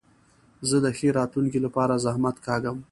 زه 0.69 0.77
د 0.85 0.87
ښې 0.97 1.09
راتلونکي 1.19 1.59
له 1.65 1.69
پاره 1.75 1.95
زحمت 2.05 2.35
کاږم. 2.47 2.77